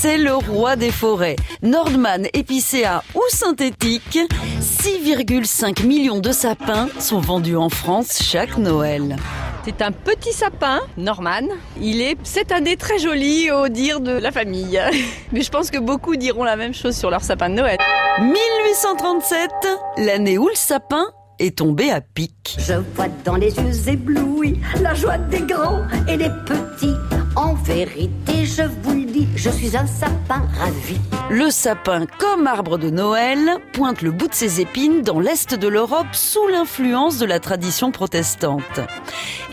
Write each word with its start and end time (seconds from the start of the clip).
c'est 0.00 0.16
le 0.16 0.36
roi 0.36 0.76
des 0.76 0.92
forêts. 0.92 1.34
Nordman 1.60 2.28
épicéa 2.32 3.02
ou 3.16 3.22
synthétique, 3.30 4.18
6,5 4.60 5.84
millions 5.84 6.20
de 6.20 6.30
sapins 6.30 6.88
sont 7.00 7.18
vendus 7.18 7.56
en 7.56 7.68
France 7.68 8.20
chaque 8.22 8.58
Noël. 8.58 9.16
C'est 9.64 9.82
un 9.82 9.90
petit 9.90 10.32
sapin, 10.32 10.78
Norman. 10.96 11.48
Il 11.80 12.00
est 12.00 12.16
cette 12.22 12.52
année 12.52 12.76
très 12.76 13.00
joli 13.00 13.50
au 13.50 13.66
dire 13.66 13.98
de 13.98 14.12
la 14.12 14.30
famille. 14.30 14.80
Mais 15.32 15.42
je 15.42 15.50
pense 15.50 15.68
que 15.68 15.78
beaucoup 15.78 16.14
diront 16.14 16.44
la 16.44 16.54
même 16.54 16.74
chose 16.74 16.96
sur 16.96 17.10
leur 17.10 17.22
sapin 17.22 17.50
de 17.50 17.54
Noël. 17.56 17.78
1837, 18.20 19.50
l'année 19.96 20.38
où 20.38 20.46
le 20.46 20.54
sapin 20.54 21.06
est 21.40 21.58
tombé 21.58 21.90
à 21.90 22.00
pic. 22.00 22.56
Je 22.56 22.74
vois 22.94 23.08
dans 23.24 23.36
les 23.36 23.52
yeux 23.56 23.88
éblouis 23.88 24.60
la 24.80 24.94
joie 24.94 25.18
des 25.18 25.40
grands 25.40 25.82
et 26.06 26.16
des 26.16 26.30
petits. 26.46 27.17
En 27.38 27.54
vérité, 27.54 28.44
je 28.44 28.62
vous 28.82 28.94
le 28.94 29.04
dis, 29.04 29.28
je 29.36 29.48
suis 29.48 29.76
un 29.76 29.86
sapin 29.86 30.42
ravi. 30.58 30.98
Le 31.30 31.50
sapin, 31.50 32.04
comme 32.18 32.48
arbre 32.48 32.78
de 32.78 32.90
Noël, 32.90 33.58
pointe 33.72 34.02
le 34.02 34.10
bout 34.10 34.26
de 34.26 34.34
ses 34.34 34.60
épines 34.60 35.02
dans 35.02 35.20
l'est 35.20 35.54
de 35.54 35.68
l'Europe 35.68 36.08
sous 36.14 36.48
l'influence 36.48 37.18
de 37.18 37.26
la 37.26 37.38
tradition 37.38 37.92
protestante. 37.92 38.80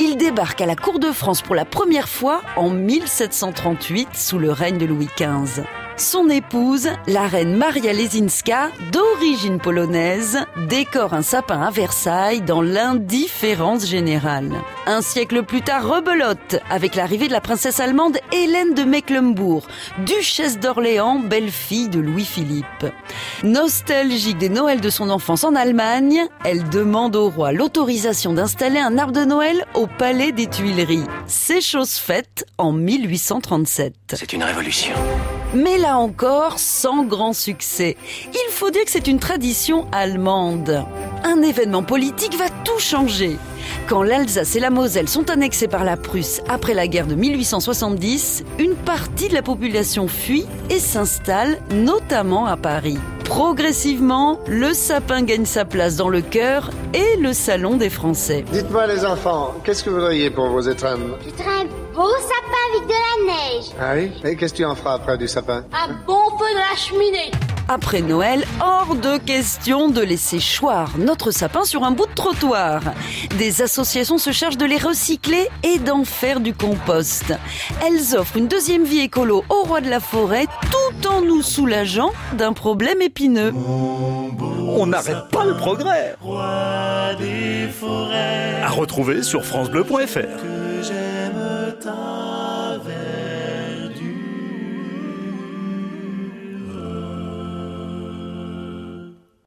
Il 0.00 0.16
débarque 0.16 0.62
à 0.62 0.66
la 0.66 0.76
cour 0.76 0.98
de 0.98 1.12
France 1.12 1.42
pour 1.42 1.54
la 1.54 1.66
première 1.66 2.08
fois 2.08 2.40
en 2.56 2.70
1738 2.70 4.08
sous 4.14 4.38
le 4.38 4.50
règne 4.50 4.78
de 4.78 4.86
Louis 4.86 5.10
XV. 5.18 5.64
Son 5.98 6.30
épouse, 6.30 6.88
la 7.06 7.28
reine 7.28 7.54
Maria 7.54 7.92
Lesinska, 7.92 8.70
d'origine 9.24 9.58
polonaise, 9.58 10.38
décore 10.68 11.14
un 11.14 11.22
sapin 11.22 11.62
à 11.62 11.70
Versailles 11.70 12.42
dans 12.42 12.60
l'indifférence 12.60 13.86
générale. 13.86 14.52
Un 14.86 15.00
siècle 15.00 15.42
plus 15.44 15.62
tard, 15.62 15.88
rebelote 15.88 16.60
avec 16.68 16.94
l'arrivée 16.94 17.28
de 17.28 17.32
la 17.32 17.40
princesse 17.40 17.80
allemande 17.80 18.18
Hélène 18.32 18.74
de 18.74 18.82
Mecklembourg, 18.82 19.66
duchesse 20.04 20.58
d'Orléans, 20.58 21.20
belle-fille 21.20 21.88
de 21.88 22.00
Louis-Philippe. 22.00 22.92
Nostalgique 23.42 24.36
des 24.36 24.50
Noëls 24.50 24.82
de 24.82 24.90
son 24.90 25.08
enfance 25.08 25.44
en 25.44 25.54
Allemagne, 25.54 26.26
elle 26.44 26.68
demande 26.68 27.16
au 27.16 27.30
roi 27.30 27.52
l'autorisation 27.52 28.34
d'installer 28.34 28.78
un 28.78 28.98
arbre 28.98 29.14
de 29.14 29.24
Noël 29.24 29.64
au 29.72 29.86
palais 29.86 30.32
des 30.32 30.48
Tuileries. 30.48 31.06
C'est 31.26 31.62
chose 31.62 31.94
faite 31.94 32.44
en 32.58 32.72
1837. 32.72 34.16
C'est 34.18 34.34
une 34.34 34.44
révolution. 34.44 34.92
Mais 35.54 35.78
là 35.78 35.98
encore, 35.98 36.58
sans 36.58 37.04
grand 37.04 37.32
succès. 37.32 37.96
Il 38.32 38.50
faut 38.50 38.70
dire 38.70 38.84
que 38.84 38.90
c'est 38.90 39.06
une 39.06 39.20
tradition 39.20 39.86
allemande. 39.92 40.84
Un 41.22 41.42
événement 41.42 41.84
politique 41.84 42.36
va 42.36 42.48
tout 42.64 42.78
changer. 42.80 43.38
Quand 43.86 44.02
l'Alsace 44.02 44.56
et 44.56 44.60
la 44.60 44.70
Moselle 44.70 45.08
sont 45.08 45.30
annexées 45.30 45.68
par 45.68 45.84
la 45.84 45.96
Prusse 45.96 46.40
après 46.48 46.74
la 46.74 46.88
guerre 46.88 47.06
de 47.06 47.14
1870, 47.14 48.44
une 48.58 48.74
partie 48.74 49.28
de 49.28 49.34
la 49.34 49.42
population 49.42 50.08
fuit 50.08 50.46
et 50.70 50.80
s'installe 50.80 51.58
notamment 51.70 52.46
à 52.46 52.56
Paris. 52.56 52.98
Progressivement, 53.24 54.38
le 54.46 54.74
sapin 54.74 55.22
gagne 55.22 55.46
sa 55.46 55.64
place 55.64 55.96
dans 55.96 56.08
le 56.08 56.20
cœur 56.20 56.70
et 56.92 57.16
le 57.16 57.32
salon 57.32 57.76
des 57.76 57.90
Français. 57.90 58.44
Dites-moi 58.52 58.86
les 58.86 59.04
enfants, 59.04 59.54
qu'est-ce 59.64 59.82
que 59.82 59.90
vous 59.90 59.96
voudriez 59.96 60.30
pour 60.30 60.48
vos 60.48 60.60
étrennes? 60.60 61.14
Je 61.24 61.30
voudrais 61.30 61.60
un 61.60 61.64
beau 61.94 62.10
sapin 62.18 62.76
avec 62.76 62.86
de 62.86 62.92
la 62.92 63.32
neige. 63.32 63.64
Ah 63.80 63.92
oui? 63.94 64.12
Et 64.30 64.36
qu'est-ce 64.36 64.52
que 64.52 64.58
tu 64.58 64.64
en 64.64 64.74
feras 64.74 64.94
après 64.94 65.18
du 65.18 65.26
sapin? 65.26 65.64
Un 65.72 65.92
bon 66.06 66.30
feu 66.38 66.46
de 66.52 66.58
la 66.58 66.76
cheminée. 66.76 67.30
Après 67.66 68.02
Noël, 68.02 68.44
hors 68.60 68.94
de 68.94 69.16
question 69.16 69.88
de 69.88 70.02
laisser 70.02 70.38
choir 70.38 70.90
notre 70.98 71.30
sapin 71.30 71.64
sur 71.64 71.82
un 71.82 71.92
bout 71.92 72.06
de 72.06 72.12
trottoir. 72.12 72.82
Des 73.38 73.62
associations 73.62 74.18
se 74.18 74.32
chargent 74.32 74.58
de 74.58 74.66
les 74.66 74.76
recycler 74.76 75.48
et 75.62 75.78
d'en 75.78 76.04
faire 76.04 76.40
du 76.40 76.52
compost. 76.52 77.32
Elles 77.82 78.18
offrent 78.18 78.36
une 78.36 78.48
deuxième 78.48 78.84
vie 78.84 79.00
écolo 79.00 79.44
au 79.48 79.62
roi 79.62 79.80
de 79.80 79.88
la 79.88 80.00
forêt 80.00 80.46
en 81.06 81.20
nous 81.20 81.42
soulageant 81.42 82.12
d'un 82.36 82.52
problème 82.52 83.00
épineux. 83.02 83.52
On 83.56 84.86
n'arrête 84.86 85.28
pas 85.30 85.44
le 85.44 85.54
progrès. 85.54 86.16
À 88.62 88.70
retrouver 88.70 89.22
sur 89.22 89.44
francebleu.fr. 89.44 90.18